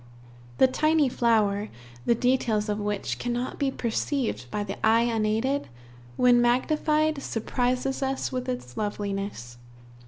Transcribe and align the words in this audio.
The 0.57 0.65
tiny 0.65 1.09
flower, 1.09 1.69
the 2.07 2.15
details 2.15 2.69
of 2.69 2.79
which 2.79 3.19
cannot 3.19 3.59
be 3.59 3.69
perceived 3.69 4.49
by 4.49 4.63
the 4.63 4.83
eye 4.83 5.03
unaided, 5.03 5.67
when 6.17 6.41
magnified, 6.41 7.21
surprises 7.21 8.01
us 8.01 8.31
with 8.31 8.49
its 8.49 8.75
loveliness. 8.75 9.59